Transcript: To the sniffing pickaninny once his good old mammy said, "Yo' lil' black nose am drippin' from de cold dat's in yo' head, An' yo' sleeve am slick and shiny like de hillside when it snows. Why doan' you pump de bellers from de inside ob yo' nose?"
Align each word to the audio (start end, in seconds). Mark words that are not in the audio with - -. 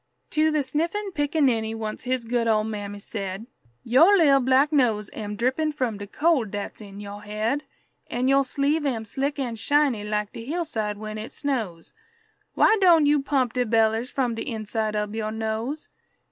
To 0.31 0.49
the 0.49 0.63
sniffing 0.63 1.11
pickaninny 1.13 1.75
once 1.75 2.05
his 2.05 2.25
good 2.25 2.47
old 2.47 2.65
mammy 2.65 2.97
said, 2.97 3.45
"Yo' 3.83 4.01
lil' 4.03 4.39
black 4.39 4.71
nose 4.73 5.11
am 5.13 5.35
drippin' 5.35 5.71
from 5.73 5.99
de 5.99 6.07
cold 6.07 6.49
dat's 6.49 6.81
in 6.81 6.99
yo' 6.99 7.19
head, 7.19 7.65
An' 8.07 8.27
yo' 8.27 8.41
sleeve 8.41 8.83
am 8.87 9.05
slick 9.05 9.37
and 9.37 9.59
shiny 9.59 10.03
like 10.03 10.33
de 10.33 10.43
hillside 10.43 10.97
when 10.97 11.19
it 11.19 11.31
snows. 11.31 11.93
Why 12.55 12.75
doan' 12.81 13.05
you 13.05 13.21
pump 13.21 13.53
de 13.53 13.63
bellers 13.63 14.09
from 14.09 14.33
de 14.33 14.41
inside 14.41 14.95
ob 14.95 15.13
yo' 15.13 15.29
nose?" 15.29 15.87